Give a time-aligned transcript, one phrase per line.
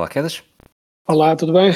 [0.00, 0.42] Olá, Quedas.
[1.06, 1.74] Olá, tudo bem?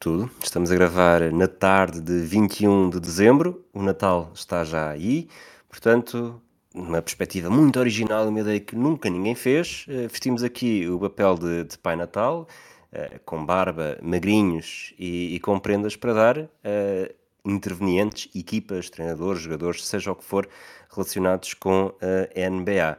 [0.00, 0.30] Tudo.
[0.42, 3.62] Estamos a gravar na tarde de 21 de dezembro.
[3.70, 5.28] O Natal está já aí.
[5.68, 6.40] Portanto,
[6.74, 9.84] uma perspectiva muito original, uma ideia que nunca ninguém fez.
[9.90, 12.48] Eh, Vestimos aqui o papel de, de Pai Natal,
[12.90, 17.10] eh, com barba, magrinhos e, e com prendas para dar a
[17.44, 20.48] intervenientes, equipas, treinadores, jogadores, seja o que for,
[20.90, 22.98] relacionados com a NBA.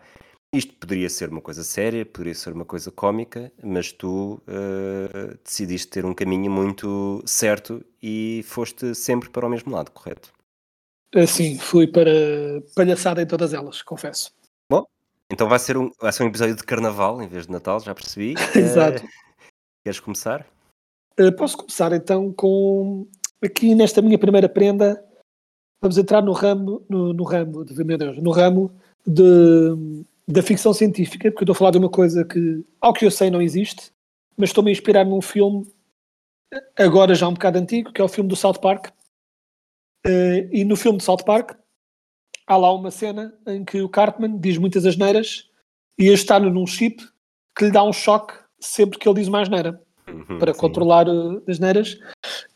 [0.56, 5.90] Isto poderia ser uma coisa séria, poderia ser uma coisa cómica, mas tu eh, decidiste
[5.90, 10.32] ter um caminho muito certo e foste sempre para o mesmo lado, correto?
[11.14, 12.10] Assim, fui para
[12.74, 14.32] palhaçada em todas elas, confesso.
[14.72, 14.86] Bom,
[15.30, 17.94] então vai ser um, vai ser um episódio de carnaval em vez de Natal, já
[17.94, 18.36] percebi.
[18.56, 19.04] Eh, Exato.
[19.84, 20.48] queres começar?
[21.18, 23.06] Eh, Posso começar então com
[23.44, 25.04] aqui nesta minha primeira prenda.
[25.82, 28.72] Vamos entrar no ramo, no, no ramo, de, meu Deus, no ramo
[29.06, 33.06] de, da ficção científica, porque eu estou a falar de uma coisa que, ao que
[33.06, 33.92] eu sei, não existe,
[34.38, 35.66] mas estou-me a inspirar num filme,
[36.78, 38.88] agora já um bocado antigo, que é o filme do South Park.
[40.06, 41.58] Eh, e no filme do South Park
[42.48, 45.50] há lá uma cena em que o Cartman diz muitas asneiras
[45.98, 47.04] e este está num chip
[47.58, 50.60] que lhe dá um choque sempre que ele diz uma asneira Uhum, para sim.
[50.60, 51.98] controlar uh, as neiras.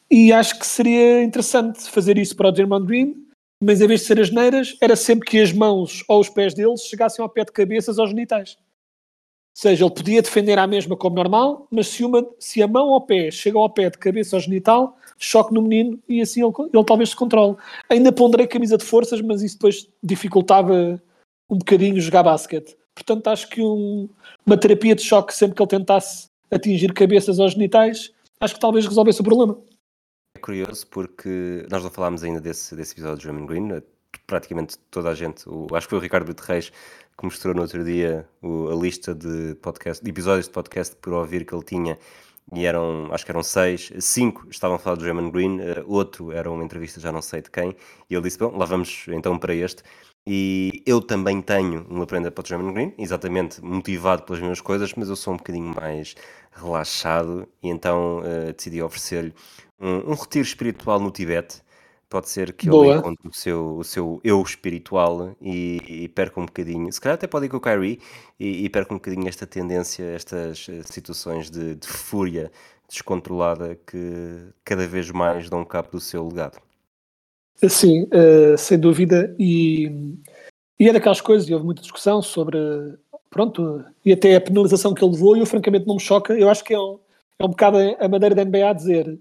[0.09, 3.15] E acho que seria interessante fazer isso para o Draymond Green,
[3.61, 6.53] mas em vez de ser as neiras, era sempre que as mãos ou os pés
[6.53, 8.57] deles chegassem ao pé de cabeças aos genitais.
[8.59, 12.87] Ou seja, ele podia defender à mesma como normal, mas se, uma, se a mão
[12.87, 16.41] ou o pé chega ao pé de cabeça ao genital, choque no menino e assim
[16.41, 17.57] ele, ele talvez se controle.
[17.89, 21.01] Ainda ponderei camisa de forças, mas isso depois dificultava
[21.49, 22.77] um bocadinho jogar basquete.
[22.95, 24.07] Portanto, acho que um-
[24.45, 28.85] uma terapia de choque sempre que ele tentasse atingir cabeças aos genitais, acho que talvez
[28.85, 29.57] resolvesse o problema.
[30.35, 33.71] É curioso porque nós não falámos ainda desse, desse episódio de Draymond Green.
[33.73, 33.83] eh,
[34.25, 36.69] Praticamente toda a gente, o- acho que foi o Ricardo Brito Reis
[37.17, 41.13] que mostrou no outro dia o- a lista de, podcast, de episódios de podcast por
[41.13, 41.97] ouvir que ele tinha
[42.53, 46.31] e eram, acho que eram seis, cinco estavam a falar do Draymond Green, eh, outro
[46.31, 47.75] era uma entrevista já não sei de quem,
[48.09, 49.83] e ele disse, bom, lá vamos então para este.
[50.27, 54.93] E eu também tenho uma prenda para o Draymond Green, exatamente motivado pelas mesmas coisas,
[54.95, 56.15] mas eu sou um bocadinho mais
[56.51, 59.33] relaxado e então eh, decidi oferecer-lhe
[59.79, 61.61] um, um retiro espiritual no Tibete.
[62.09, 62.87] Pode ser que Boa.
[62.87, 67.15] ele encontre o seu, o seu eu espiritual e, e perca um bocadinho, se calhar
[67.15, 67.99] até pode ir com o Kyrie
[68.39, 72.51] e, e perca um bocadinho esta tendência, estas eh, situações de, de fúria
[72.89, 76.59] descontrolada que cada vez mais dão cabo do seu legado.
[77.67, 79.35] Sim, eh, sem dúvida.
[79.37, 80.15] E,
[80.79, 82.57] e é daquelas coisas, e houve muita discussão sobre,
[83.29, 86.33] pronto, e até a penalização que ele levou, e eu francamente não me choca.
[86.33, 86.99] Eu acho que é um,
[87.39, 89.19] é um bocado a maneira da NBA a dizer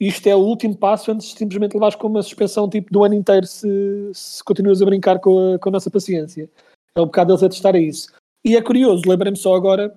[0.00, 3.14] isto é o último passo antes de simplesmente levares com uma suspensão tipo do ano
[3.14, 3.68] inteiro se,
[4.14, 6.48] se continuas a brincar com a, com a nossa paciência.
[6.94, 8.12] É um bocado eles a testar isso.
[8.44, 9.96] E é curioso, lembrei-me só agora,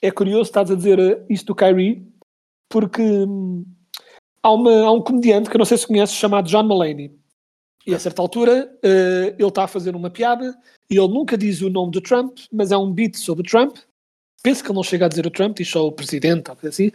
[0.00, 2.02] é curioso estás a dizer eh, isto do Kyrie,
[2.70, 3.64] porque hum,
[4.42, 7.14] há, uma, há um comediante que eu não sei se conheces chamado John Mulaney.
[7.86, 10.56] E a certa altura eh, ele está a fazer uma piada
[10.88, 13.76] e ele nunca diz o nome do Trump, mas é um beat sobre Trump.
[14.42, 16.92] Penso que ele não chega a dizer o Trump, diz só o presidente, coisa assim.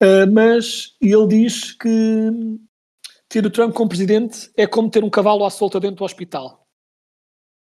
[0.00, 2.30] Eh, mas ele diz que
[3.28, 6.64] ter o Trump como presidente é como ter um cavalo à solta dentro do hospital.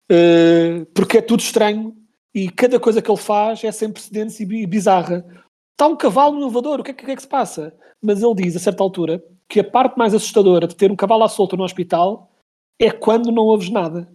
[0.09, 1.95] Eh, porque é tudo estranho
[2.33, 5.25] e cada coisa que ele faz é sem precedentes e bi- bizarra.
[5.73, 7.75] Está um cavalo no elevador, o que é, que que é que se passa?
[8.01, 11.23] Mas ele diz, a certa altura, que a parte mais assustadora de ter um cavalo
[11.23, 12.31] à solta no hospital
[12.79, 14.11] é quando não ouves nada.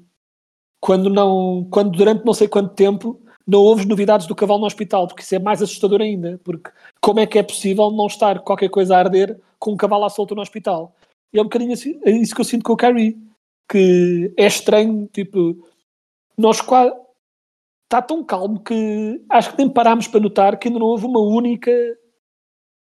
[0.81, 5.07] Quando, não, quando durante não sei quanto tempo não ouves novidades do cavalo no hospital,
[5.07, 6.41] porque isso é mais assustador ainda.
[6.43, 6.71] Porque
[7.01, 10.11] como é que é possível não estar qualquer coisa a arder com um cavalo à
[10.11, 10.95] solta no hospital?
[11.33, 13.17] E é um bocadinho assim, é isso que eu sinto com o Kyrie,
[13.71, 15.57] que é estranho, tipo,
[16.37, 16.95] nós quase.
[17.85, 21.21] Está tão calmo que acho que nem parámos para notar que ainda não houve uma
[21.21, 21.71] única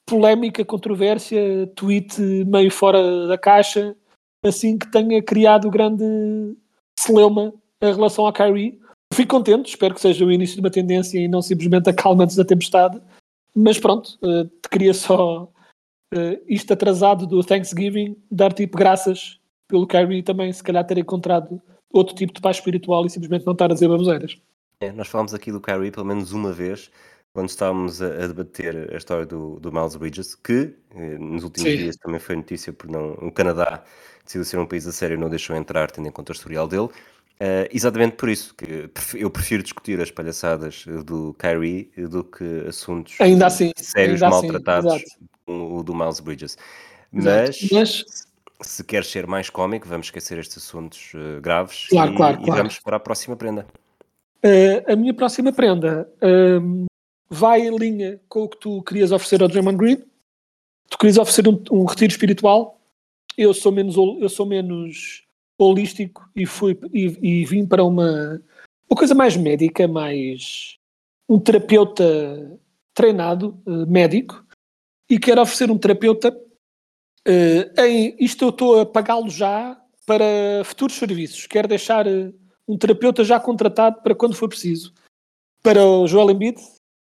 [0.06, 3.96] polémica, controvérsia, tweet meio fora da caixa,
[4.44, 6.04] assim que tenha criado grande
[6.98, 8.80] celeuma em relação ao Kyrie.
[9.14, 12.24] Fico contente, espero que seja o início de uma tendência e não simplesmente a calma
[12.24, 13.02] antes da tempestade.
[13.56, 15.52] Mas pronto, te queria só
[16.14, 21.62] eh, isto atrasado do Thanksgiving dar tipo graças pelo Kyrie também, se calhar, ter encontrado
[21.92, 24.38] outro tipo de paz espiritual e simplesmente não estar a dizer baboseiras.
[24.82, 26.90] É, nós falámos aqui do Kyrie pelo menos uma vez,
[27.34, 31.72] quando estávamos a, a debater a história do, do Miles Bridges, que eh, nos últimos
[31.72, 31.78] Sim.
[31.78, 33.12] dias também foi notícia por não.
[33.14, 33.84] O Canadá
[34.26, 36.68] decidiu ser um país a sério e não deixou entrar, tendo em conta o historial
[36.68, 36.90] dele.
[37.40, 43.16] Eh, exatamente por isso, que eu prefiro discutir as palhaçadas do Kyrie do que assuntos
[43.22, 45.12] Ainda assim, sérios, assim, maltratados, exato.
[45.46, 46.58] como o do Miles Bridges.
[47.12, 48.04] Mas, Mas,
[48.62, 52.46] se queres ser mais cómico, vamos esquecer estes assuntos eh, graves Claro, e, claro, e
[52.46, 52.58] claro.
[52.64, 53.66] vamos para a próxima prenda.
[54.44, 56.89] eh, a minha próxima prenda ehm,
[57.30, 60.04] vai em linha com o que tu querias oferecer ao Draymond Green.
[60.90, 62.82] Tu querias oferecer um, um retiro espiritual.
[63.38, 65.26] Eu sou menos, eu sou menos
[65.58, 68.42] holístico e, fui, e, e vim para uma,
[68.90, 70.78] uma coisa mais médica, mais
[71.28, 72.60] um terapeuta
[72.94, 74.44] treinado, eh, médico,
[75.10, 76.36] e quero oferecer um terapeuta
[77.26, 81.46] eh, em isto eu estou a pagá-lo já para futuros serviços.
[81.46, 82.32] Quero deixar eh,
[82.68, 84.94] um terapeuta já contratado para quando for preciso.
[85.62, 86.60] Para o Joel Embiid,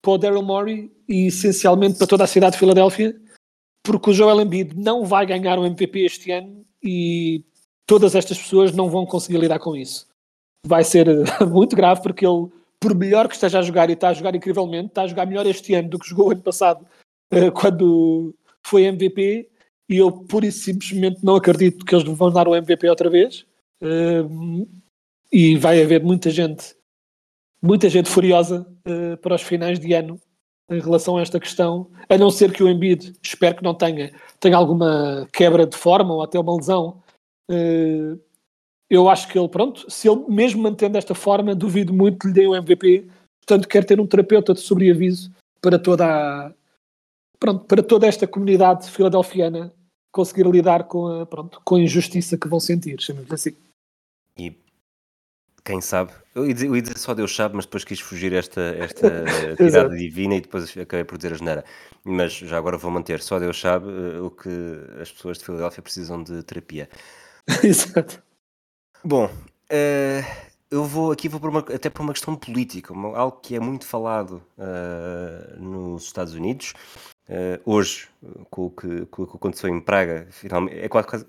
[0.04, 3.16] para o Daryl Morey e essencialmente para toda a cidade de Filadélfia,
[3.82, 7.42] porque o Joel Embiid não vai ganhar o MVP este ano e
[7.86, 10.06] todas estas pessoas não vão conseguir lidar com isso.
[10.66, 12.48] Vai ser eh, muito grave porque ele,
[12.78, 15.46] por melhor que esteja a jogar e está a jogar incrivelmente, está a jogar melhor
[15.46, 16.86] este ano do que jogou ano passado
[17.32, 19.48] eh, quando foi MVP
[19.88, 23.46] e eu pura e simplesmente não acredito que eles vão dar o MVP outra vez.
[23.82, 24.66] Um,
[25.30, 26.76] e vai haver muita gente,
[27.64, 30.20] muita gente furiosa uh, para os finais de ano
[30.70, 34.12] em relação a esta questão, a não ser que o Embiid, espero que não tenha,
[34.40, 37.02] tenha alguma quebra de forma ou até uma lesão.
[37.50, 38.18] Uh,
[38.88, 42.32] eu acho que ele, pronto, se ele mesmo mantendo esta forma, duvido muito que lhe
[42.32, 43.08] dê o MVP.
[43.40, 46.52] Portanto, quero ter um terapeuta de sobreaviso para toda a,
[47.38, 49.72] pronto, para toda esta comunidade filadelfiana
[50.12, 53.54] conseguir lidar com a, pronto, com a injustiça que vão sentir, chamemos assim.
[54.38, 54.63] E
[55.64, 58.34] quem sabe, eu ia, dizer, eu ia dizer só Deus sabe, mas depois quis fugir
[58.34, 59.24] esta, esta
[59.56, 61.64] tirada divina e depois acabei por dizer a geneira.
[62.04, 64.50] Mas já agora vou manter, só Deus sabe uh, o que
[65.00, 66.88] as pessoas de Filadélfia precisam de terapia.
[67.64, 68.22] Exato.
[69.02, 73.38] Bom, uh, eu vou aqui vou por uma, até por uma questão política, uma, algo
[73.40, 76.74] que é muito falado uh, nos Estados Unidos.
[77.64, 78.06] Hoje,
[78.50, 81.24] com o, que, com o que aconteceu em Praga, finalmente, é quase,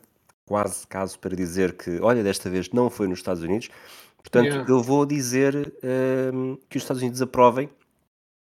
[0.45, 3.69] quase caso para dizer que, olha, desta vez não foi nos Estados Unidos.
[4.25, 4.71] Portanto, yeah.
[4.71, 7.69] eu vou dizer uh, que os Estados Unidos aprovem,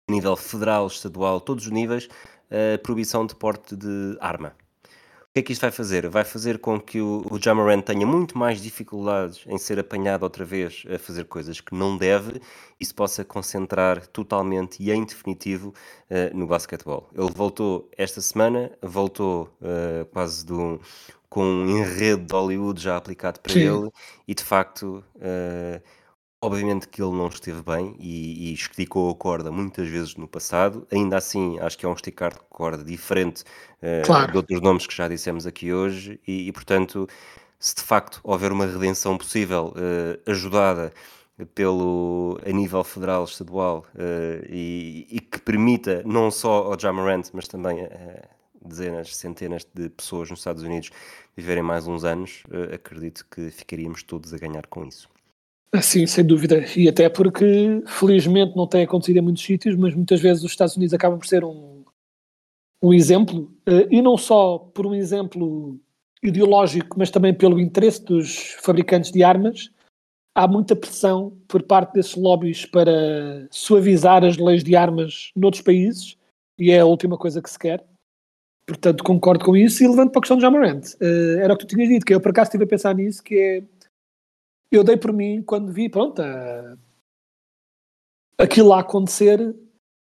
[0.09, 2.09] a nível federal, estadual, todos os níveis,
[2.49, 4.55] a proibição de porte de arma.
[4.85, 6.09] O que é que isto vai fazer?
[6.09, 10.45] Vai fazer com que o, o Jamoran tenha muito mais dificuldades em ser apanhado outra
[10.45, 12.41] vez a fazer coisas que não deve
[12.79, 15.75] e se possa concentrar totalmente e em definitivo
[16.11, 17.09] uh, no basquetebol.
[17.15, 20.79] Ele voltou esta semana, voltou uh, quase do,
[21.33, 23.61] com um enredo de Hollywood já aplicado para Sim.
[23.61, 23.91] ele
[24.29, 25.83] e de facto, uh,
[26.43, 30.87] obviamente que ele não esteve bem e, e, esticou a corda muitas vezes no passado.
[30.93, 33.45] Ainda assim, acho que é um esticar de corda diferente
[33.79, 34.31] uh, claro.
[34.31, 37.09] de outros nomes que já dissemos aqui hoje e, e, portanto,
[37.59, 40.93] se de facto houver uma redenção possível, uh, ajudada
[41.55, 43.87] pelo a nível federal, estadual
[44.51, 47.89] e, e, que permita não só ao Jamarant, mas também
[48.65, 50.91] dezenas, centenas de pessoas nos Estados Unidos
[51.37, 55.09] viverem mais uns anos, uh, acredito que ficaríamos todos a ganhar com isso.
[55.81, 56.65] Sim, sem dúvida.
[56.77, 60.77] E até porque, felizmente, não tem acontecido em muitos sítios, mas muitas vezes os Estados
[60.77, 61.83] Unidos acabam por ser um,
[62.83, 65.81] um exemplo, uh, e não só por um exemplo
[66.23, 69.71] ideológico, mas também pelo interesse dos fabricantes de armas.
[70.35, 76.17] Há muita pressão por parte desses lobbies para suavizar as leis de armas noutros países,
[76.59, 77.85] e é a última coisa que se quer.
[78.73, 80.95] Portanto, concordo com isso e levanto para a questão do Jamarant.
[80.95, 83.23] Uh, era o que tu tinhas dito, que eu por acaso estive a pensar nisso,
[83.23, 83.63] que é...
[84.71, 86.79] Eu dei por mim, quando vi, pronto, uh,
[88.39, 89.55] aquilo lá acontecer,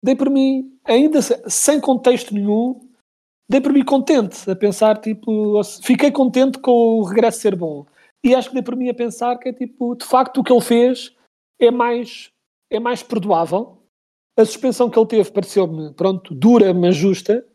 [0.03, 2.81] dei por mim, ainda sem contexto nenhum,
[3.49, 5.63] dei por mim contente, a pensar, tipo...
[5.83, 7.87] Fiquei contente com o regresso ser bom.
[8.25, 10.53] E acho que dei por mim a pensar que é, tipo, de facto, o que
[10.53, 11.15] ele fez
[11.61, 12.33] é mais,
[12.69, 13.79] é mais perdoável.
[14.37, 17.47] A suspensão que ele teve pareceu-me, pronto, dura, mas justa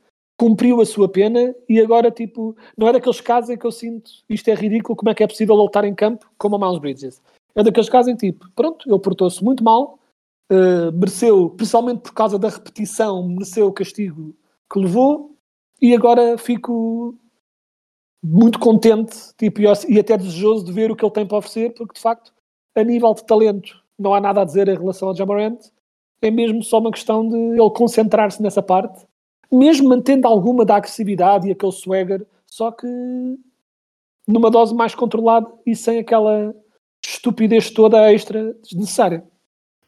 [0.42, 4.10] cumpriu a sua pena e agora, tipo, não é daqueles casos em que eu sinto
[4.28, 6.80] isto é ridículo, como é que é possível ele estar em campo como a Miles
[6.80, 7.22] Bridges.
[7.54, 10.00] É daqueles casos em tipo, pronto, ele portou-se muito mal,
[10.52, 14.36] uh, mereceu, principalmente por causa da repetição, mereceu o castigo
[14.74, 15.36] que levou
[15.80, 17.16] e agora fico
[18.26, 21.94] muito contente tipo, e até desejoso de ver o que ele tem para oferecer, porque
[21.94, 22.34] de facto,
[22.76, 25.60] a nível de talento, não há nada a dizer em relação ao Jamarant,
[26.20, 29.06] é mesmo só uma questão de ele concentrar-se nessa parte
[29.52, 32.88] mesmo mantendo alguma da agressividade e aquele swagger, só que
[34.28, 36.56] numa dose mais controlada e sem aquela
[37.04, 39.24] estupidez toda extra desnecessária.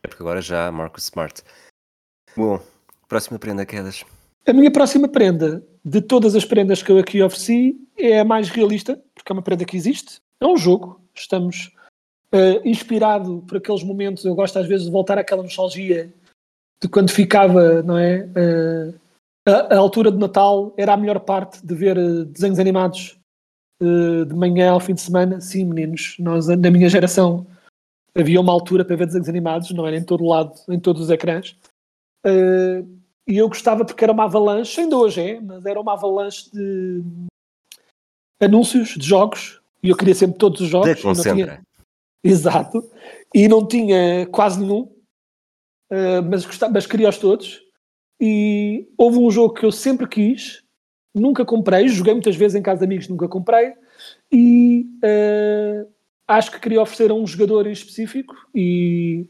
[0.04, 1.42] É porque agora já Marcus Smart.
[2.36, 2.60] Bom,
[3.08, 4.04] próxima prenda, Quedas.
[4.46, 8.50] A minha próxima prenda, de todas as prendas que eu aqui ofereci, é a mais
[8.50, 10.20] realista, porque é uma prenda que existe.
[10.42, 11.00] É um jogo.
[11.16, 11.72] Estamos
[12.34, 14.26] uh, inspirado por aqueles momentos.
[14.26, 16.12] Eu gosto às vezes de voltar àquela nostalgia
[16.82, 18.26] de quando ficava, não é?
[18.26, 19.00] Uh,
[19.48, 23.20] a, a, altura de Natal era a melhor parte de ver uh, desenhos animados
[23.82, 25.42] de manhã ao fim de semana.
[25.42, 27.46] Sim, meninos, nós na minha geração
[28.16, 31.10] havia uma altura para ver desenhos animados, não era em todo lado, em todos os
[31.10, 31.58] ecrãs.
[32.26, 32.88] Uh,
[33.28, 37.02] e eu gostava porque era uma avalanche, ainda hoje é, mas era uma avalanche de
[38.42, 41.00] anúncios de jogos e eu queria sempre todos os jogos.
[41.22, 41.62] Tinha...
[42.24, 42.90] Exato.
[43.34, 44.90] E não tinha quase nenhum,
[46.30, 47.63] mas, gostava, mas queria-os todos.
[48.26, 50.64] E houve um jogo que eu sempre quis,
[51.14, 53.74] nunca comprei, joguei muitas vezes em casa de amigos, nunca comprei,
[54.32, 55.86] e uh,
[56.26, 59.28] acho que queria oferecer a um jogador em específico e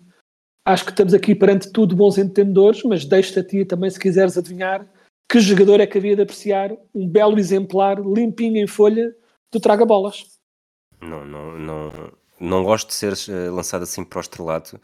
[0.64, 4.38] acho que estamos aqui perante tudo bons entendedores, mas deixo-te a ti também se quiseres
[4.38, 4.88] adivinhar
[5.28, 9.12] que jogador é que havia de apreciar um belo exemplar limpinho em folha
[9.52, 10.38] do Traga Bolas.
[11.02, 11.92] Não, não, não,
[12.40, 14.80] não gosto de ser eh, lançado assim para o estrelato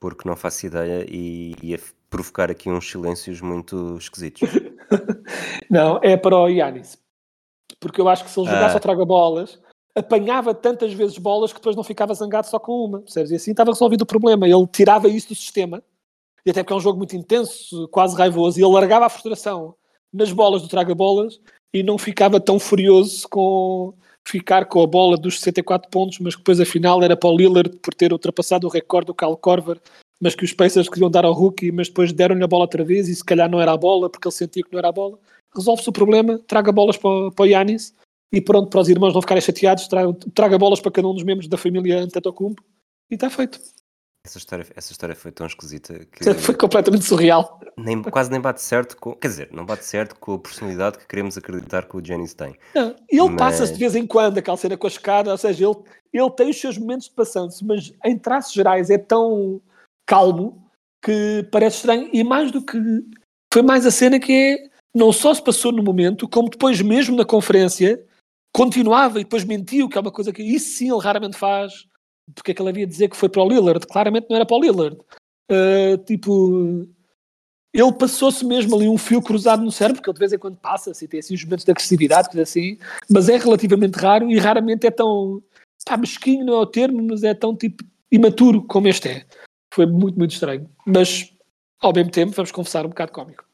[0.00, 1.78] porque não faço ideia e ia
[2.10, 4.50] provocar aqui uns silêncios muito esquisitos.
[5.70, 6.98] não, é para o Yanis.
[7.78, 8.76] Porque eu acho que se ele jogasse ah.
[8.76, 9.58] ao Traga Bolas
[9.94, 13.30] apanhava tantas vezes bolas que depois não ficava zangado só com uma, percebes?
[13.30, 14.46] E assim estava resolvido o problema.
[14.48, 15.82] Ele tirava isso do sistema,
[16.44, 19.74] e até porque é um jogo muito intenso, quase raivoso, e ele largava a frustração
[20.12, 21.40] nas bolas do traga-bolas
[21.72, 23.94] e não ficava tão furioso com
[24.26, 27.70] ficar com a bola dos 64 pontos, mas que depois afinal era para o Lillard
[27.78, 29.80] por ter ultrapassado o recorde do Cal Corver,
[30.20, 33.08] mas que os Pacers queriam dar ao rookie, mas depois deram-lhe a bola outra vez
[33.08, 35.18] e se calhar não era a bola, porque ele sentia que não era a bola.
[35.54, 37.94] Resolve-se o problema, traga bolas para, para o Yanis
[38.32, 41.24] e pronto, para os irmãos não ficarem chateados, traga, traga bolas para cada um dos
[41.24, 42.62] membros da família Antetokounmpo
[43.10, 43.58] e está feito.
[44.24, 47.58] Essa história, essa história foi tão esquisita que foi completamente surreal.
[47.78, 51.06] Nem, quase nem bate certo com, quer dizer, não bate certo com a personalidade que
[51.06, 52.54] queremos acreditar que o Jennings tem.
[52.74, 53.36] Não, ele mas...
[53.36, 55.76] passa-se de vez em quando aquela cena com a escada, ou seja, ele,
[56.12, 59.60] ele tem os seus momentos de passando-se, mas em traços gerais é tão
[60.10, 60.60] calmo
[61.04, 62.76] que parece estranho e mais do que
[63.54, 67.16] foi mais a cena que é não só se passou no momento, como depois mesmo
[67.16, 68.04] na conferência
[68.52, 71.86] continuava e depois mentiu, que é uma coisa que isso sim ele raramente faz,
[72.34, 74.44] porque é que ele havia de dizer que foi para o Lillard, claramente não era
[74.44, 74.98] para o Lillard.
[75.48, 76.88] Uh, tipo,
[77.72, 80.56] ele passou-se mesmo ali um fio cruzado no cérebro, porque ele de vez em quando
[80.56, 84.88] passa-se tem assim os momentos de agressividade, coisa assim, mas é relativamente raro e raramente
[84.88, 85.40] é tão,
[85.86, 89.26] pá, mesquinho não é o termo, mas é tão tipo imaturo como este é.
[89.72, 90.68] Foi muito, muito estranho.
[90.86, 91.32] Mas,
[91.80, 93.44] ao mesmo tempo, vamos confessar, um bocado cómico.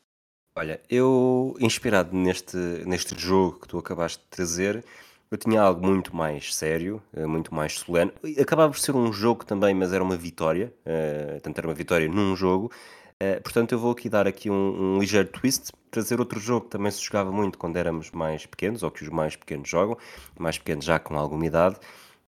[0.58, 2.56] Olha, eu, inspirado neste,
[2.86, 4.84] neste jogo que tu acabaste de trazer,
[5.30, 8.10] eu tinha algo muito mais sério, eh, muito mais solene.
[8.40, 12.08] Acabava por ser um jogo também, mas era uma vitória, uh, tanto era uma vitória
[12.08, 12.72] num jogo.
[13.22, 16.70] Uh, portanto, eu vou aqui dar aqui um, um, ligeiro twist, trazer outro jogo que
[16.70, 19.98] também se jogava muito quando éramos mais pequenos, ou que os mais pequenos jogam,
[20.38, 21.76] mais pequenos já com alguma idade,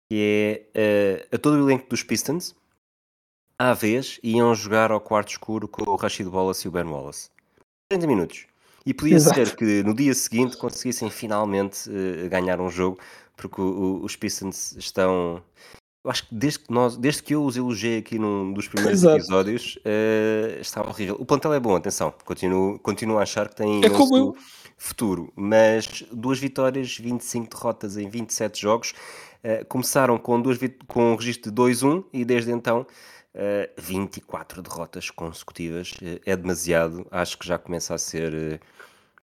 [0.09, 2.55] que é uh, a todo o elenco dos Pistons,
[3.69, 7.29] à vez, iam jogar ao quarto escuro com o Rashid Wallace e o Ben Wallace.
[7.89, 8.47] 30 minutos.
[8.83, 9.35] E podia Exato.
[9.35, 12.97] ser que no dia seguinte conseguissem finalmente uh, ganhar um jogo,
[13.37, 15.43] porque o, o, os Pistons estão.
[16.03, 19.03] Eu acho que desde que, nós, desde que eu os elogiei aqui num dos primeiros
[19.03, 19.17] Exato.
[19.17, 21.15] episódios, uh, está horrível.
[21.19, 24.35] O plantel é bom, atenção, continuo, continuo a achar que tem é como eu.
[24.75, 28.95] futuro, mas duas vitórias, 25 derrotas em 27 jogos.
[29.43, 32.87] Uh, começaram com, duas, com um registro de 2-1 e desde então
[33.35, 38.59] uh, eh, 24 derrotas consecutivas uh, é demasiado, acho que já começa a ser uh,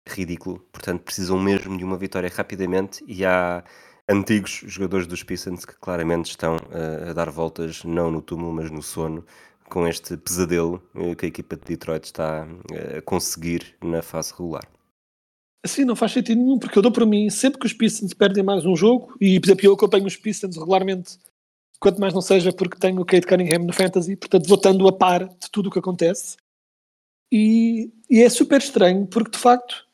[0.09, 3.05] ridículo, portanto precisam mesmo de uma vitória rapidamente.
[3.07, 3.65] E há
[4.09, 6.57] antigos jogadores dos Pistons que claramente estão
[7.09, 9.27] a dar voltas não no túmulo mas no sono
[9.69, 10.81] com este pesadelo
[11.19, 12.47] que a equipa de Detroit está
[12.97, 14.63] a conseguir na fase regular.
[15.65, 18.45] Assim não faz sentido nenhum, porque eu dou para mim, sempre que os Pistons perdem
[18.45, 21.19] mais um jogo, e por exemplo eu acompanho os Pistons regularmente
[21.79, 24.93] quanto mais não seja porque tenho o Kate Cunningham no Fantasy, portanto vou estando a
[24.93, 26.37] par de tudo o que acontece.
[27.31, 29.87] E, e é super estranho porque de facto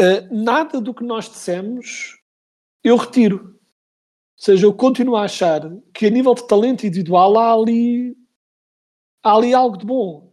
[0.00, 2.18] uh, nada do que nós dissemos
[2.82, 3.54] eu retiro.
[4.36, 5.62] Ou seja, eu continuo a achar
[5.94, 8.14] que a nível de talento individual há ali,
[9.22, 10.32] há ali algo de bom.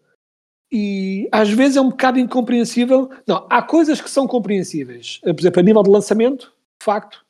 [0.70, 3.10] E às vezes é um bocado incompreensível.
[3.28, 5.20] Não, há coisas que são compreensíveis.
[5.20, 7.26] Por exemplo, a nível de lançamento, de facto,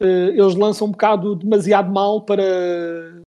[0.00, 3.22] eles lançam um bocado demasiado mal para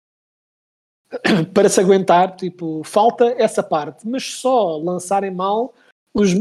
[1.53, 5.73] para se aguentar, tipo, falta essa parte, mas só lançarem mal,
[6.13, 6.33] os,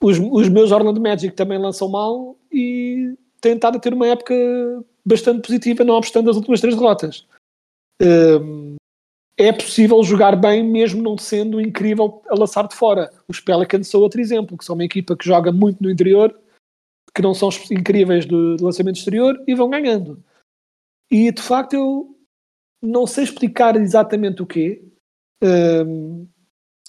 [0.00, 4.34] os, os meus Orlando Magic também lançam mal e têm estado a ter uma época
[5.04, 7.26] bastante positiva, não obstante as últimas três derrotas.
[8.00, 8.76] Um,
[9.36, 13.10] é possível jogar bem mesmo não sendo incrível a lançar de fora.
[13.26, 16.34] Os Pelicans são outro exemplo, que são uma equipa que joga muito no interior,
[17.14, 20.22] que não são incríveis do lançamento exterior e vão ganhando.
[21.10, 22.16] E de facto eu
[22.82, 24.82] não sei explicar exatamente o quê.
[25.42, 26.26] Um,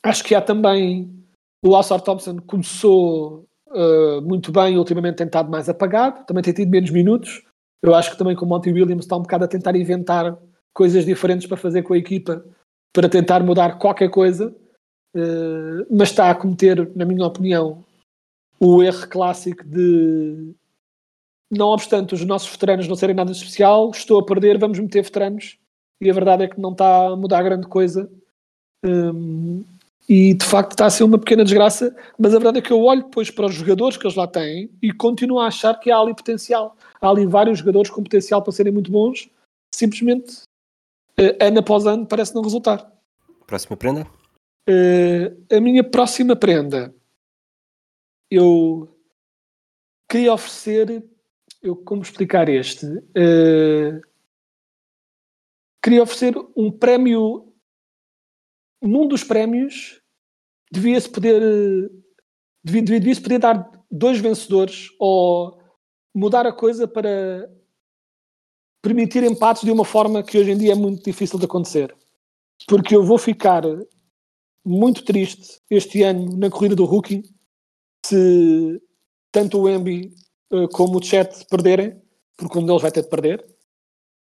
[0.02, 1.14] acho que há também
[1.64, 6.70] o Alçar Thompson começou uh, muito bem, ultimamente tem estado mais apagado, também tem tido
[6.70, 7.44] menos minutos.
[7.82, 10.38] Eu acho que também com o Monty Williams está um bocado a tentar inventar
[10.74, 12.44] coisas diferentes para fazer com a equipa,
[12.94, 14.56] para tentar mudar qualquer coisa,
[15.16, 17.84] uh, mas está a cometer, na minha opinião,
[18.60, 20.54] o erro clássico de
[21.52, 25.58] não obstante os nossos veteranos não serem nada especial, estou a perder, vamos meter veteranos.
[26.02, 28.10] E a verdade é que não está a mudar grande coisa.
[28.84, 29.64] Um,
[30.10, 32.82] e de facto está a ser uma pequena desgraça, mas a verdade é que eu
[32.82, 35.98] olho depois para os jogadores que eles lá têm e continuo a achar que há
[35.98, 36.76] ali potencial.
[37.00, 39.30] Há ali vários jogadores com potencial para serem muito bons,
[39.74, 40.42] simplesmente
[41.20, 42.92] uh, ano após ano parece não resultar.
[43.48, 44.06] Próxima prenda?
[44.70, 46.94] Uh, a minha próxima prenda
[48.36, 48.98] eu
[50.10, 51.04] queria oferecer
[51.62, 52.86] eu como explicar este?
[52.86, 54.02] Uh,
[55.82, 57.54] queria oferecer um prémio.
[58.82, 60.02] Num dos prémios
[60.70, 61.42] devia-se poder
[62.62, 65.58] devia, devia, poder dar dois vencedores ou
[66.14, 67.50] mudar a coisa para
[68.82, 71.96] permitir empates de uma forma que hoje em dia é muito difícil de acontecer.
[72.68, 73.64] Porque eu vou ficar
[74.66, 77.24] muito triste este ano na corrida do rookie
[78.06, 78.82] se
[79.32, 80.14] tanto o Embi
[80.52, 82.00] eh, como o chat perderem,
[82.38, 83.46] porque um deles vai ter de perder.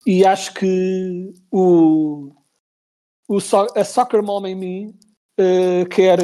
[0.06, 2.32] E acho que o,
[3.28, 3.38] o
[3.75, 4.99] a Soccer Mom em mim
[5.40, 6.18] uh, quer,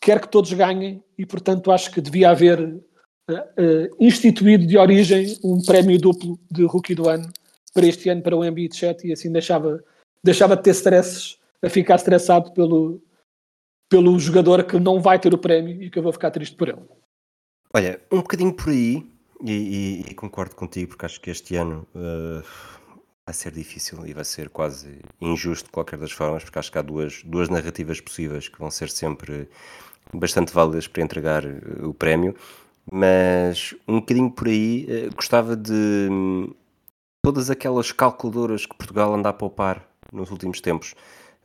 [0.00, 5.62] quer que todos ganhem e, portanto, acho que devia haver uh, instituído de origem um
[5.62, 7.32] prémio duplo de Rookie do ano
[7.72, 9.82] para este ano para o Embiid Chat e assim deixava,
[10.22, 13.02] deixava de ter stresses a ficar estressado pelo,
[13.88, 16.68] pelo jogador que não vai ter o prémio e que eu vou ficar triste por
[16.68, 16.82] ele.
[17.72, 19.04] Olha, um bocadinho por aí,
[19.42, 22.42] e, e, e concordo contigo, porque acho que este ano uh,
[23.26, 26.78] vai ser difícil e vai ser quase injusto de qualquer das formas, porque acho que
[26.78, 29.48] há duas, duas narrativas possíveis que vão ser sempre
[30.12, 32.34] bastante válidas para entregar uh, o prémio,
[32.90, 36.54] mas um bocadinho por aí uh, gostava de um,
[37.22, 40.94] todas aquelas calculadoras que Portugal anda a poupar nos últimos tempos.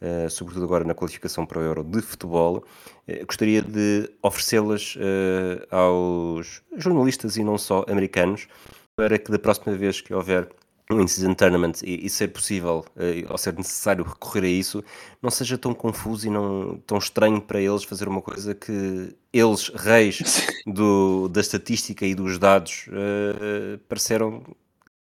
[0.02, 2.64] Uh, sobretudo agora na qualificação para o Euro de futebol,
[3.06, 8.48] uh, gostaria de oferecê-las uh, aos jornalistas e não só americanos,
[8.96, 10.48] para que da próxima vez que houver
[10.90, 12.84] um in-season tournament e, e, ser possível
[13.30, 14.84] ou ser necessário recorrer a isso,
[15.22, 19.70] não seja tão confuso e não tão estranho para eles fazer uma coisa que eles,
[19.76, 22.90] reis do, da estatística e dos dados,
[23.88, 24.44] pareceram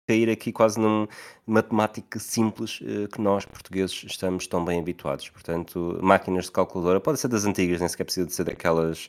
[0.06, 1.08] cair aqui quase numa
[1.46, 5.28] matemática simples uh, que nós, portugueses, estamos tão bem habituados.
[5.28, 9.06] Portanto, máquinas de calculadora, pode ser das antigas, nem sequer precisa de ser daquelas.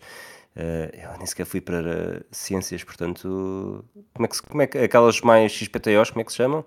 [0.56, 3.86] Uh, eu nem sequer fui para ciências, portanto.
[4.14, 6.66] Como é que, como é que aquelas mais XPTOs, como é que se chamam?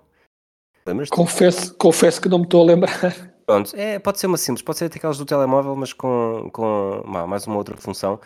[1.09, 3.31] Confesso, confesso que não me estou a lembrar.
[3.45, 7.45] Pronto, é, pode ser uma simples, pode ser aquelas do telemóvel, mas com, com mais
[7.45, 8.19] uma outra função.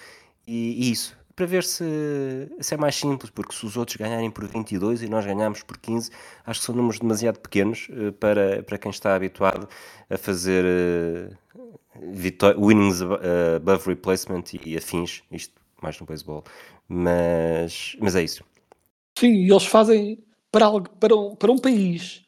[0.45, 4.31] E, e isso, para ver se, se é mais simples, porque se os outros ganharem
[4.31, 6.09] por 22 e nós ganharmos por 15,
[6.45, 9.67] acho que são números demasiado pequenos uh, para, para quem está habituado
[10.09, 11.35] a fazer uh,
[12.57, 16.43] winnings above replacement e, afins, isto mais no beisebol,
[16.87, 18.43] mas, mas é isso.
[19.17, 20.69] Sim, eles fazem para,
[20.99, 22.25] para, um, para um país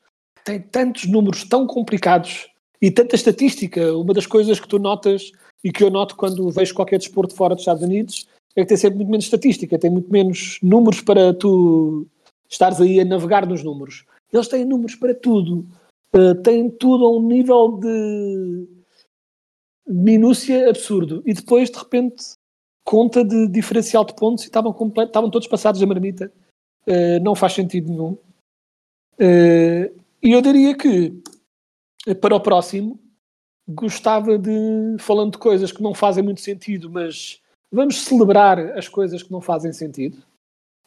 [0.47, 2.47] tem tantos números tão complicados
[2.81, 6.73] e tanta estatística, uma das coisas que tu notas e que eu noto quando vejo
[6.73, 8.25] qualquer desporto fora dos Estados Unidos
[8.57, 12.07] é que tem sempre muito menos estatística, tem muito menos números para tu
[12.49, 14.03] estares aí a navegar nos números.
[14.33, 15.67] Eles têm números para tudo,
[16.15, 18.67] uh, têm tudo a um nível de
[19.87, 21.21] minúcia absurdo.
[21.25, 22.23] E depois, de repente,
[22.83, 25.07] conta de diferencial de pontos e estavam, complet...
[25.07, 26.31] estavam todos passados a marmita.
[26.87, 28.13] Uh, não faz sentido nenhum.
[29.19, 29.93] Uh,
[30.23, 31.13] e eu diria que,
[32.19, 32.99] para o próximo,
[33.67, 37.39] gostava de, falando de coisas que não fazem muito sentido, mas
[37.71, 40.23] Vamos celebrar as coisas que não fazem sentido.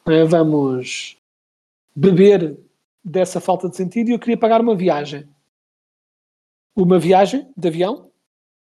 [0.05, 1.17] Eh, vamos
[1.95, 2.57] beber
[3.03, 5.27] dessa falta de sentido e eu queria pagar uma viagem.
[6.75, 8.11] Uma viagem de avião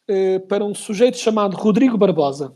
[0.09, 2.55] eh, para um sujeito chamado Rodrigo Barbosa.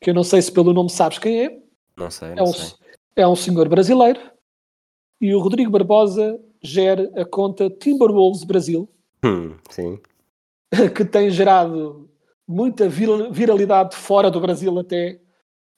[0.00, 1.62] Que eu não sei se pelo nome sabes quem é.
[1.96, 2.78] Não sei, não é um, sei.
[3.16, 4.20] É um senhor brasileiro.
[5.20, 8.88] E o Rodrigo Barbosa gera a conta Timberwolves Brasil.
[9.24, 10.00] Hum, sim.
[10.94, 12.07] Que tem gerado
[12.48, 15.20] muita viralidade fora do Brasil até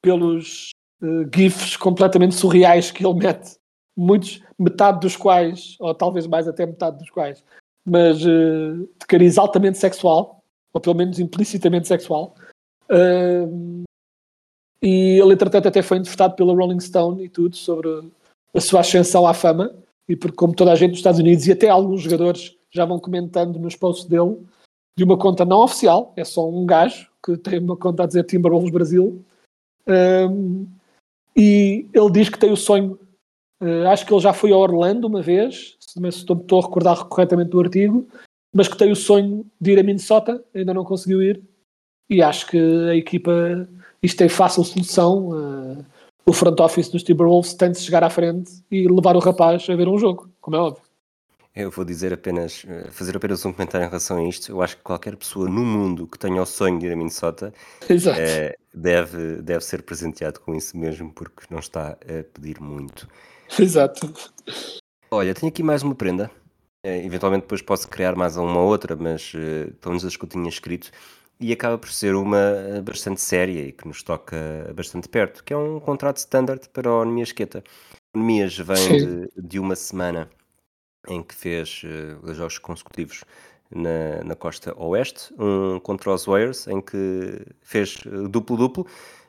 [0.00, 0.70] pelos
[1.02, 3.56] uh, GIFs completamente surreais que ele mete,
[3.96, 7.44] muitos, metade dos quais, ou talvez mais até metade dos quais,
[7.84, 10.40] mas uh, de cariz altamente sexual,
[10.72, 12.34] ou pelo menos implicitamente sexual.
[12.88, 13.82] Uh,
[14.82, 17.88] e ele, entretanto, até foi entrevistado pela Rolling Stone e tudo sobre
[18.54, 19.74] a sua ascensão à fama.
[20.08, 22.98] E porque, como toda a gente nos Estados Unidos e até alguns jogadores já vão
[22.98, 24.38] comentando nos posts dele,
[24.96, 28.24] de uma conta não oficial, é só um gajo que tem uma conta a dizer
[28.24, 29.22] Timberwolves Brasil.
[29.86, 30.66] Um,
[31.36, 32.98] e ele diz que tem o sonho.
[33.62, 37.50] Uh, acho que ele já foi a Orlando uma vez, se estou a recordar corretamente
[37.50, 38.08] do artigo,
[38.54, 41.42] mas que tem o sonho de ir a Minnesota, ainda não conseguiu ir.
[42.08, 43.68] E acho que a equipa
[44.02, 45.28] isto tem fácil solução.
[45.28, 45.84] Uh,
[46.26, 49.76] o front office dos Timberwolves tem de chegar à frente e levar o rapaz a
[49.76, 50.89] ver um jogo, como é óbvio.
[51.54, 54.52] Eu vou dizer apenas, eh, fazer apenas um comentário em relação a isto.
[54.52, 57.52] Eu acho que qualquer pessoa no mundo que tenha o sonho de ir a Minnesota
[58.16, 63.08] é, deve, deve ser presenteado com isso mesmo, porque não está a pedir muito.
[63.58, 64.12] Exato.
[65.10, 66.30] Olha, tenho aqui mais uma prenda.
[66.84, 70.28] É, eventualmente depois posso criar mais uma outra, mas uh, pelo menos as que eu
[70.28, 70.90] tinha escrito
[71.40, 74.36] e acaba por ser uma eh, bastante séria e que nos toca
[74.74, 77.64] bastante perto, que é um contrato standard para o Nemias Queta.
[78.14, 80.28] O Nemias vem de, de, uma semana
[81.08, 83.24] em que fez uh, jogos consecutivos
[83.70, 88.86] na, na costa oeste, um contra os Warriors, em que fez duplo-duplo,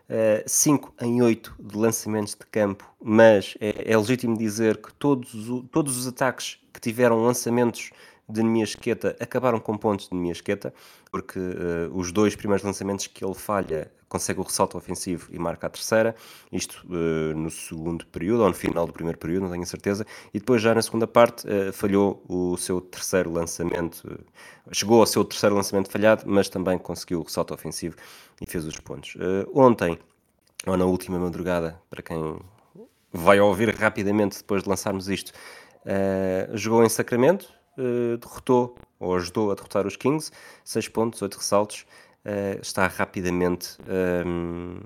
[0.09, 5.31] uh, 5 em 8 de lançamentos de campo, mas é, é legítimo dizer que todos,
[5.71, 7.91] todos os ataques que tiveram lançamentos
[8.31, 10.73] de Nemiasqueta acabaram com pontos de Nemiasqueta,
[11.11, 15.67] porque uh, os dois primeiros lançamentos que ele falha consegue o ressalto ofensivo e marca
[15.67, 16.15] a terceira,
[16.51, 20.39] isto uh, no segundo período, ou no final do primeiro período, não tenho certeza, e
[20.39, 24.19] depois já na segunda parte uh, falhou o seu terceiro lançamento,
[24.71, 27.95] chegou ao seu terceiro lançamento falhado, mas também conseguiu o ressalto ofensivo
[28.41, 29.15] e fez os pontos.
[29.53, 29.97] ontem,
[30.65, 32.39] ou na última madrugada, para quem
[33.13, 35.31] vai ouvir rapidamente depois de lançarmos isto,
[36.53, 40.31] jogou em Sacramento, uh, derrotou, ou ajudou a derrotar os Kings,
[40.63, 41.85] 6 pontos, 8 ressaltos,
[42.25, 44.83] uh, está rapidamente um, ehm,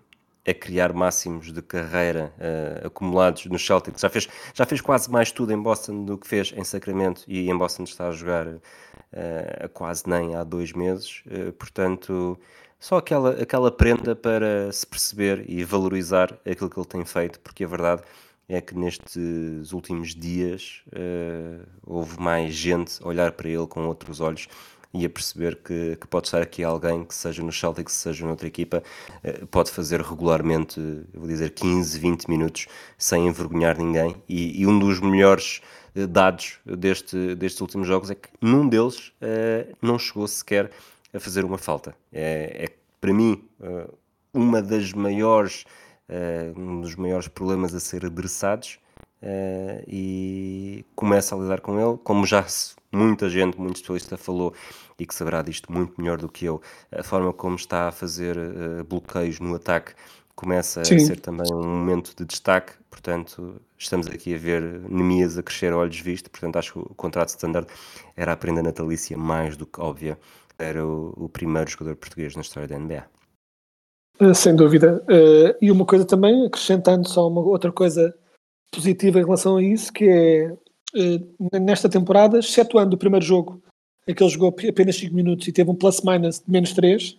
[0.47, 4.01] a criar máximos de carreira uh, acumulados no Celtics.
[4.01, 7.49] Já fez, já fez quase mais tudo em Boston do que fez em Sacramento e
[7.49, 8.61] em Boston está a jogar uh,
[9.73, 11.23] quase nem há dois meses.
[11.25, 12.39] Uh, portanto,
[12.79, 17.63] só aquela, aquela prenda para se perceber e valorizar aquilo que ele tem feito, porque
[17.63, 18.03] a verdade
[18.47, 24.19] é que nestes últimos dias uh, houve mais gente a olhar para ele com outros
[24.19, 24.47] olhos
[24.93, 28.47] e a perceber que, que pode estar aqui alguém que seja no Celtics, seja noutra
[28.47, 28.83] equipa,
[29.23, 30.79] uh, pode fazer regularmente,
[31.13, 35.61] vou dizer 15, 20 minutos sem envergonhar ninguém e, e um dos melhores
[35.95, 39.11] uh, dados deste, destes últimos jogos é que num deles
[39.81, 40.69] não chegou sequer
[41.13, 41.95] a fazer uma falta.
[42.11, 43.43] É, é para mim
[44.33, 45.65] uma das maiores
[46.09, 48.79] uh, um dos maiores problemas a ser adressados
[49.21, 52.45] uh, e começa a lidar com ele, como já
[52.91, 54.53] muita gente, muito especialista falou
[54.97, 58.37] e que saberá disto muito melhor do que eu, a forma como está a fazer
[58.37, 59.93] uh, bloqueios no ataque
[60.35, 60.97] começa Sim.
[60.97, 65.71] a ser também um momento de destaque, portanto estamos aqui a ver Nemias a crescer
[65.71, 67.67] a olhos vistos, portanto acho que o contrato standard
[68.17, 70.19] era a prenda natalícia mais do que óbvia,
[70.59, 73.14] era o, o primeiro jogador português na história da NBA.
[74.19, 75.03] Eh, sem dúvida.
[75.03, 78.15] Uh, e uma coisa também, acrescentando só uma outra coisa
[78.71, 83.61] positiva em relação a isso, que é uh, nesta temporada, excetuando o primeiro jogo,
[84.07, 87.17] em que ele jogou apenas 5 minutos e teve um plus-minus de menos 3,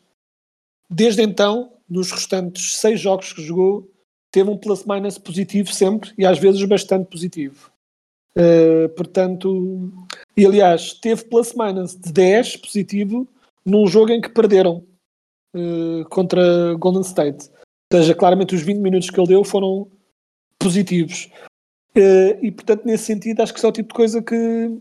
[0.88, 3.90] desde então, nos restantes 6 jogos que jogou,
[4.30, 7.70] teve um plus-minus positivo sempre e às vezes bastante positivo.
[8.36, 9.92] Uh, portanto,
[10.36, 13.26] e aliás, teve plus-minus de 10 positivo
[13.64, 14.84] num jogo em que perderam
[15.54, 17.50] uh, contra Golden State.
[17.92, 19.90] Ou seja, claramente os 20 minutos que ele deu foram
[20.58, 21.30] positivos.
[21.96, 24.80] Uh, e portanto, nesse sentido, acho que isso é o tipo de coisa que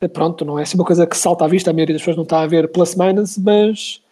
[0.00, 2.16] eh, pronto, não é assim uma coisa que salta à vista, a maioria das pessoas
[2.16, 4.02] não está a ver plus-minus, mas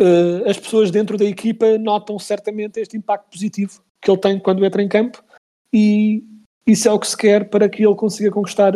[0.00, 4.64] uh, as pessoas dentro da equipa notam certamente este impacto positivo que ele tem quando
[4.64, 5.24] entra em campo
[5.72, 6.22] e
[6.66, 8.72] isso é o que se quer para que ele consiga conquistar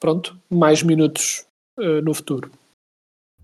[0.00, 1.46] pronto, mais minutos
[1.78, 2.50] uh, no futuro.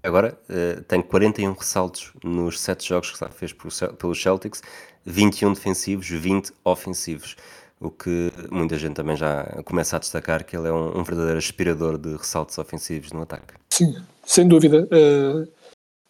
[0.02, 4.62] Agora uh, tem 41 ressaltos nos 7 jogos que fez pelos Celtics,
[5.04, 7.36] 21 defensivos, 20 ofensivos.
[7.80, 11.38] O que muita gente também já começa a destacar que ele é um, um verdadeiro
[11.38, 13.54] aspirador de ressaltos ofensivos no ataque.
[13.70, 14.88] Sim, sem dúvida.
[14.92, 15.48] Uh,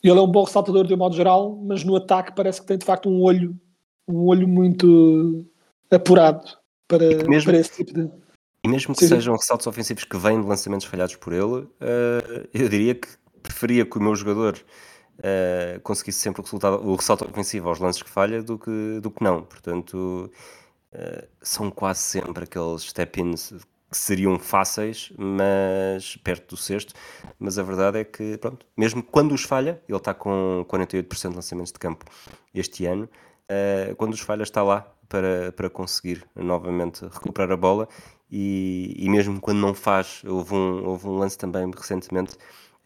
[0.03, 2.79] ele é um bom ressaltador de um modo geral, mas no ataque parece que tem
[2.79, 3.55] de facto um olho,
[4.07, 5.45] um olho muito
[5.91, 6.47] apurado
[6.87, 8.11] para, mesmo, para esse tipo de.
[8.65, 9.09] E mesmo que Sim.
[9.09, 13.09] sejam ressaltos ofensivos que vêm de lançamentos falhados por ele, uh, eu diria que
[13.43, 14.59] preferia que o meu jogador
[15.19, 19.11] uh, conseguisse sempre o, resultado, o ressalto ofensivo aos lances que falha do que, do
[19.11, 19.43] que não.
[19.43, 20.31] Portanto,
[20.93, 23.53] uh, são quase sempre aqueles step-ins
[23.91, 26.95] que seriam fáceis, mas perto do sexto.
[27.39, 31.37] Mas a verdade é que, pronto, mesmo quando os falha, ele está com 48% de
[31.37, 32.05] lançamentos de campo
[32.55, 33.09] este ano.
[33.51, 37.89] Uh, quando os falha, está lá para, para conseguir novamente recuperar a bola.
[38.31, 42.37] E, e mesmo quando não faz, houve um, houve um lance também recentemente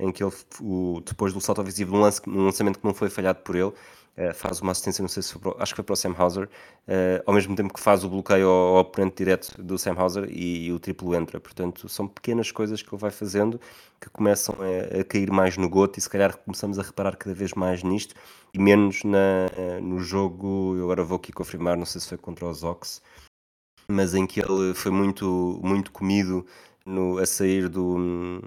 [0.02, 3.08] em que ele, o, depois do salto ofensivo, um, lance, um lançamento que não foi
[3.08, 5.92] falhado por ele, uh, faz uma assistência, não sei se foi, acho que foi para
[5.92, 9.62] o Sam Hauser, uh, ao mesmo tempo que faz o bloqueio ao, ao oponente direto
[9.62, 11.38] do Sam Hauser e, e, o triplo entra.
[11.40, 13.60] Portanto, são pequenas coisas que ele vai fazendo
[14.00, 17.34] que começam a, a, cair mais no goto e se calhar começamos a reparar cada
[17.34, 18.14] vez mais nisto
[18.52, 22.18] e menos na, uh, no jogo, eu agora vou aqui confirmar, não sei se foi
[22.18, 23.00] contra os Ox,
[23.86, 26.44] mas em que ele foi muito, muito comido
[26.84, 28.42] no, a sair do,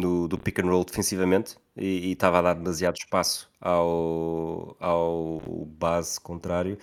[0.00, 6.20] do, do pick and roll defensivamente e, estava a dar demasiado espaço ao, ao base
[6.20, 6.78] contrário,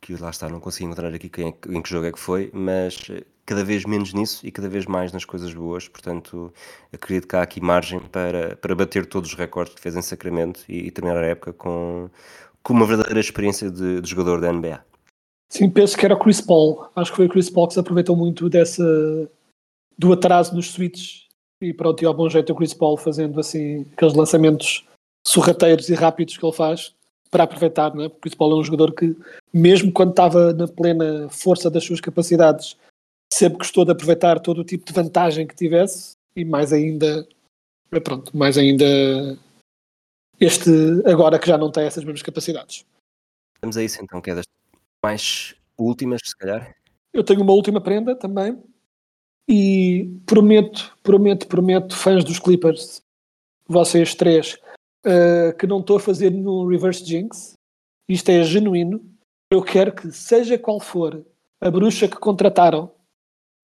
[0.00, 2.50] que lá está, não consigo encontrar aqui quem, é em que jogo é que foi,
[2.52, 2.98] mas
[3.44, 6.52] cada vez menos nisso e cada vez mais nas coisas boas, portanto
[6.92, 10.64] acredito que há aqui margem para, para bater todos os recordes que fez em Sacramento
[10.68, 12.08] e, e terminar a época com,
[12.62, 14.84] com uma verdadeira experiência de, de jogador da NBA.
[15.48, 16.86] Sim, penso que era Chris Paul.
[16.94, 18.84] Acho que foi o Chris Paul que se aproveitou muito dessa
[19.98, 21.29] do atraso nos switches
[21.60, 24.86] e pronto, e ao bom jeito o Chris Paul fazendo assim aqueles lançamentos
[25.26, 26.94] sorrateiros e rápidos que ele faz
[27.30, 28.08] para aproveitar, não é?
[28.08, 29.16] Porque o Chris Paul é um jogador que,
[29.52, 32.76] mesmo quando estava na plena força das suas capacidades,
[33.32, 37.26] sempre gostou de aproveitar todo o tipo de vantagem que tivesse e mais ainda,
[38.02, 38.84] pronto, mais ainda
[40.40, 40.70] este
[41.04, 42.84] agora que já não tem essas mesmas capacidades.
[43.60, 44.46] Vamos a isso então, que é das
[45.04, 46.74] mais últimas, se calhar.
[47.12, 48.60] Eu tenho uma última prenda também,
[49.50, 53.02] e prometo, prometo, prometo, fãs dos Clippers,
[53.66, 54.56] vocês três,
[55.04, 57.54] uh, que não estou a fazer no reverse jinx.
[58.08, 59.04] Isto é genuíno.
[59.50, 61.26] Eu quero que, seja qual for
[61.60, 62.92] a bruxa que contrataram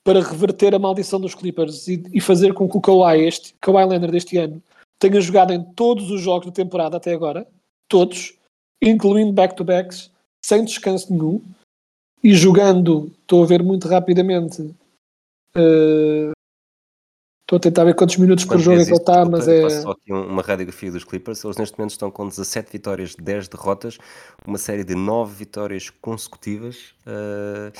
[0.04, 3.86] para reverter a maldição dos Clippers e, e fazer com que o Kawhi, este, Kawhi
[3.86, 4.60] Leonard deste ano,
[4.98, 7.46] tenha jogado em todos os jogos da temporada até agora,
[7.88, 8.34] todos,
[8.82, 10.10] incluindo back-to-backs,
[10.44, 11.40] sem descanso nenhum,
[12.24, 14.74] e jogando, estou a ver muito rapidamente,
[15.56, 19.68] Estou uh, a tentar ver quantos minutos por jogo é que ele está, mas é.
[19.70, 21.42] Só aqui uma radiografia dos Clippers.
[21.44, 23.98] Eles neste momento estão com 17 vitórias, 10 derrotas,
[24.46, 26.94] uma série de 9 vitórias consecutivas.
[27.06, 27.72] Uh,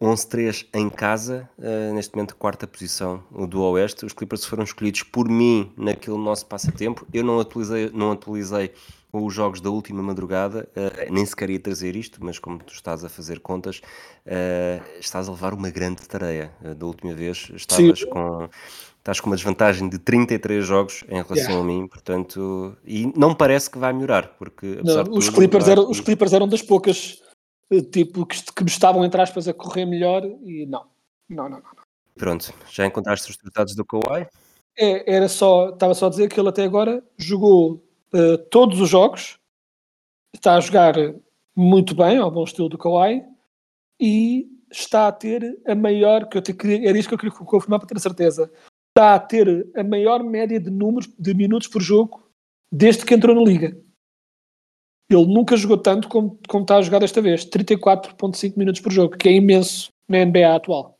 [0.00, 4.04] 11-3 em casa, uh, neste momento quarta posição do Oeste.
[4.04, 7.06] Os Clippers foram escolhidos por mim naquele nosso passatempo.
[7.12, 8.72] Eu não atualizei, não atualizei
[9.22, 13.04] os jogos da última madrugada, uh, nem sequer ia trazer isto, mas como tu estás
[13.04, 13.80] a fazer contas,
[14.26, 16.52] uh, estás a levar uma grande tarefa.
[16.62, 18.06] Uh, da última vez estavas Sim.
[18.06, 18.48] com
[18.98, 21.60] estás com uma desvantagem de 33 jogos em relação yeah.
[21.60, 25.90] a mim, portanto, e não parece que vai melhorar, porque não, os, tudo, Clippers eram,
[25.90, 27.22] os Clippers eram das poucas
[27.92, 30.86] tipo que, que me estavam entre aspas a correr melhor e não,
[31.28, 31.84] não, não, não.
[32.16, 34.26] Pronto, já encontraste os resultados do Kawhi?
[34.76, 37.83] É, era só, estava só a dizer que ele até agora jogou
[38.14, 39.38] uh, todos os jogos,
[40.34, 40.94] está a jogar
[41.56, 43.24] muito bem, ao bom estilo do Kawhi,
[44.00, 46.52] e está a ter a maior, que eu te,
[46.86, 48.50] era isso que eu queria confirmar para ter certeza,
[48.88, 52.22] está a ter a maior média de números de minutos por jogo
[52.70, 53.76] desde que entrou na liga.
[55.10, 59.16] Ele nunca jogou tanto como, como está a jogar desta vez, 34.5 minutos por jogo,
[59.16, 60.98] que é imenso na NBA atual.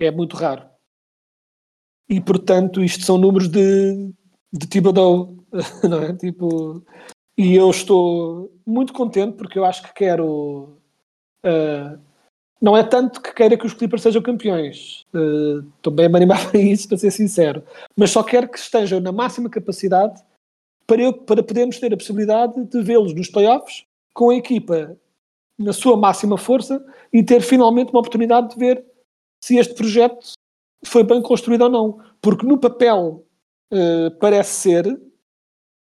[0.00, 0.68] É muito raro.
[2.08, 4.12] E portanto, isto são números de,
[4.52, 5.34] de Thibodeau,
[5.88, 6.12] não é?
[6.14, 6.82] Tipo,
[7.36, 10.76] e eu estou muito contente porque eu acho que quero.
[11.44, 11.98] Uh,
[12.60, 16.44] não é tanto que queira que os Clippers sejam campeões, uh, estou bem a animar
[16.50, 17.62] para isso, para ser sincero,
[17.96, 20.20] mas só quero que estejam na máxima capacidade
[20.84, 24.96] para, eu, para podermos ter a possibilidade de vê-los nos playoffs com a equipa
[25.56, 28.84] na sua máxima força e ter finalmente uma oportunidade de ver
[29.44, 30.32] se este projeto
[30.84, 32.00] foi bem construído ou não.
[32.20, 33.24] Porque no papel
[33.72, 35.00] uh, parece ser,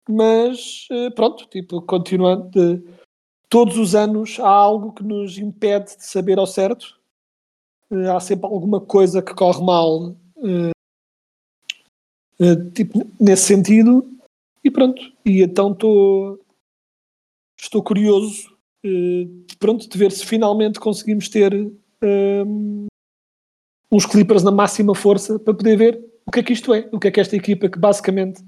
[0.08, 2.84] mas uh, pronto, tipo, continuando,
[3.48, 7.00] todos os anos há algo que nos impede de saber ao certo.
[7.90, 10.16] Uh, há sempre alguma coisa que corre mal,
[12.74, 14.10] tipo, nesse sentido.
[14.62, 16.40] E pronto, e então estou
[17.56, 18.54] estou curioso
[19.58, 21.54] pronto, de ver se finalmente conseguimos ter
[22.02, 22.86] um,
[23.90, 26.98] uns Clippers na máxima força para poder ver o que é que isto é, o
[26.98, 28.42] que é que esta equipa que basicamente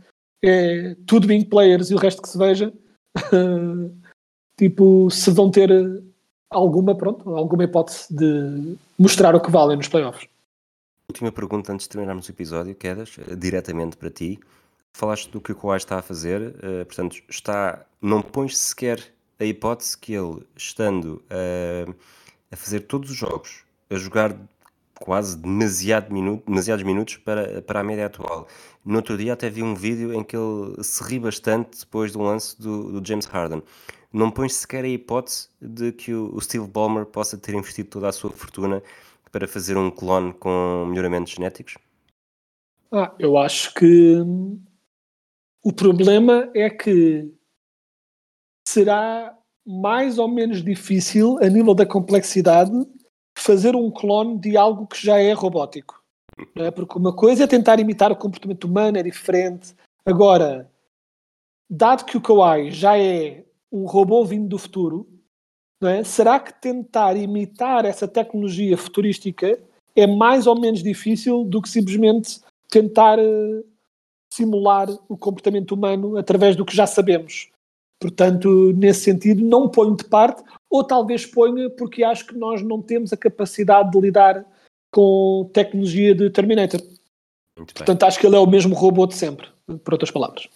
[0.45, 2.73] é tudo being players e o resto que se veja,
[4.59, 5.71] tipo, se vão ter
[6.51, 10.29] alguma, pronto, alguma hipótese de mostrar o que valem nos playoffs.
[11.11, 14.39] Última pergunta antes de terminarmos o episódio, Quedas, diretamente para ti.
[14.97, 19.01] falaste do que o Kawhi está a fazer, uh, portanto, está, não pões sequer
[19.39, 21.23] a hipótese que ele, estando
[22.51, 24.35] a fazer todos os jogos, a jogar
[25.01, 28.47] quase demasiado minuto, demasiados minutos para, para a média atual.
[28.85, 32.21] No outro dia até vi um vídeo em que ele se ri bastante depois do
[32.21, 33.63] lance do, do James Harden.
[34.13, 38.09] Não pões sequer a hipótese de que o, o Steve Ballmer possa ter investido toda
[38.09, 38.83] a sua fortuna
[39.31, 41.77] para fazer um clone com melhoramentos genéticos?
[42.91, 44.17] Ah, eu acho que
[45.63, 47.31] o problema é que
[48.67, 52.71] será mais ou menos difícil, a nível da complexidade,
[53.37, 56.03] fazer um clone de algo que já é robótico.
[56.57, 56.70] É?
[56.70, 59.75] Porque uma coisa é tentar imitar o comportamento humano, é diferente.
[60.05, 60.70] Agora,
[61.68, 65.09] dado que o Kawhi já é um robô vindo do futuro,
[65.83, 66.03] é?
[66.03, 69.59] será que tentar imitar essa tecnologia futurística
[69.94, 73.64] é mais ou menos difícil do que simplesmente tentar uh,
[74.33, 77.49] simular o comportamento humano através do que já sabemos.
[78.01, 82.83] Portanto, nesse sentido, não ponho de parte, ou talvez ponha porque acho que nós não
[82.83, 84.45] temos a capacidade de lidar
[84.93, 86.81] com tecnologia de Terminator.
[87.55, 89.49] Portanto, acho que ele é o mesmo robô de sempre,
[89.83, 90.49] por outras palavras.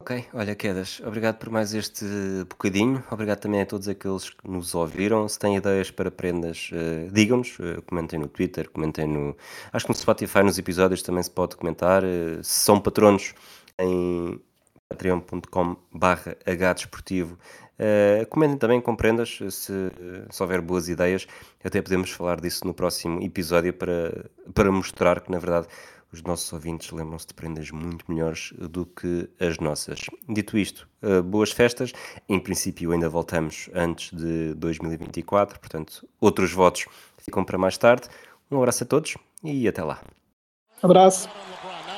[0.00, 2.06] Ok, olha, Quedas, obrigado por mais este
[2.48, 3.04] bocadinho.
[3.10, 5.28] Obrigado também a todos aqueles que nos ouviram.
[5.28, 7.58] Se têm ideias para prendas, uh, digam-nos.
[7.58, 9.36] Uh, comentem no Twitter, comentem no.
[9.70, 12.02] Acho que no Spotify, nos episódios, também se pode comentar.
[12.02, 13.34] Uh, se são patronos
[13.78, 14.40] em
[14.90, 17.38] patreon.com/barra hdesportivo.
[17.78, 19.90] Uh, comentem também com prendas, se,
[20.30, 21.26] se houver boas ideias.
[21.64, 25.66] Até podemos falar disso no próximo episódio para, para mostrar que, na verdade,
[26.12, 30.00] os nossos ouvintes lembram-se de prendas muito melhores do que as nossas.
[30.28, 31.92] Dito isto, uh, boas festas.
[32.28, 38.08] Em princípio, ainda voltamos antes de 2024, portanto, outros votos ficam para mais tarde.
[38.50, 40.02] Um abraço a todos e até lá.
[40.82, 41.28] Abraço.